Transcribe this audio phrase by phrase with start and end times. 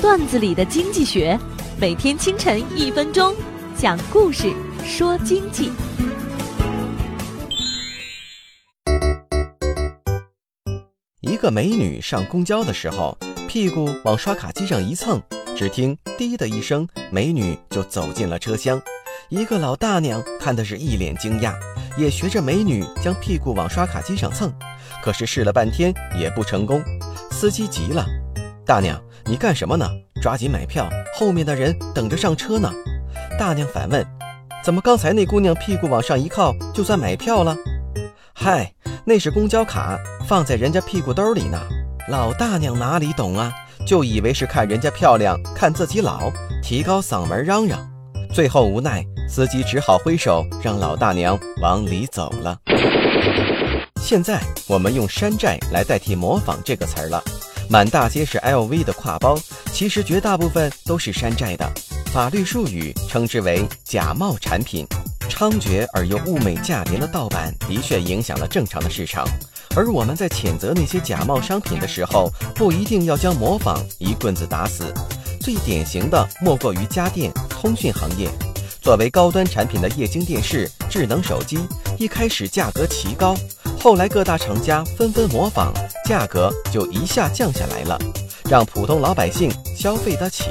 [0.00, 1.38] 段子里的经济学，
[1.78, 3.34] 每天清晨一分钟，
[3.76, 4.50] 讲故事
[4.82, 5.70] 说经济。
[11.20, 13.14] 一个美女上公交的时候，
[13.46, 15.22] 屁股往刷卡机上一蹭，
[15.54, 18.80] 只听“滴”的一声，美女就走进了车厢。
[19.28, 21.54] 一个老大娘看的是一脸惊讶，
[21.98, 24.50] 也学着美女将屁股往刷卡机上蹭，
[25.02, 26.82] 可是试了半天也不成功。
[27.30, 28.06] 司机急了
[28.70, 29.84] ：“大娘，你干什么呢？
[30.22, 32.72] 抓紧买票，后面的人等着上车呢。”
[33.36, 34.06] 大娘反问
[34.62, 37.56] ：“怎么刚才那姑娘屁股往上一靠，就算买票了
[38.32, 38.72] ？”“嗨，
[39.04, 41.60] 那是公交卡，放在人家屁股兜里呢。”
[42.06, 43.52] 老大娘哪里懂啊，
[43.84, 46.30] 就以为是看人家漂亮，看自己老，
[46.62, 47.84] 提高嗓门嚷嚷。
[48.32, 52.56] 最后无奈，司机只好挥手让老大娘往里走了。
[54.00, 57.20] 现在我们用山寨来代替模仿这个词儿了。
[57.70, 59.38] 满大街是 LV 的挎包，
[59.72, 61.70] 其实绝大部分都是山寨的。
[62.12, 64.84] 法律术语称之为假冒产品。
[65.28, 69.24] 猖獗而又物美价廉的盗版的确影响了正常的市场。
[69.76, 74.92] 而我们在谴责那些假冒商品的时候，不一定要将模仿一棍子打死。
[75.40, 78.28] 最典型的莫过于家电、通讯行业。
[78.82, 81.60] 作为高端产品的液晶电视、智能手机，
[81.98, 83.36] 一开始价格奇高，
[83.78, 85.72] 后来各大厂家纷纷模仿，
[86.10, 87.96] 价格就一下降下来了，
[88.50, 90.42] 让普通老百姓消费得起。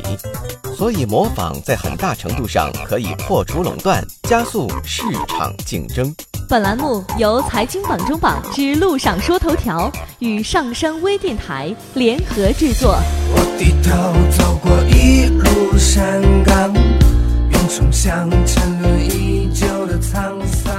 [0.74, 6.16] 所以，模仿在很大程度上可以破除垄断，加速市场竞争。
[6.48, 12.98] 本栏目由财经榜中榜之路上说头条与上山微电台联合制作。
[13.36, 13.92] 我低头
[14.38, 20.79] 走过一路山岗，云冲向沉沦已久的沧桑。